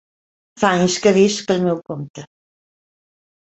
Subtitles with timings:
[0.63, 2.27] Fa anys que visc pel meu compte.